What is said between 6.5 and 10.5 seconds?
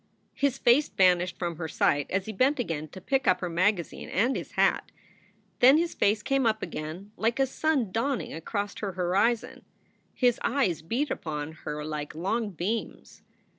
again like a sun dawning across her horizon; his